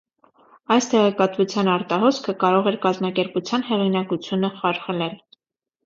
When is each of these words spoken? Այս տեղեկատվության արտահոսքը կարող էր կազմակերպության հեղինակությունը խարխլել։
Այս 0.75 0.87
տեղեկատվության 0.93 1.69
արտահոսքը 1.75 2.37
կարող 2.47 2.73
էր 2.73 2.81
կազմակերպության 2.89 3.69
հեղինակությունը 3.71 4.55
խարխլել։ 4.61 5.19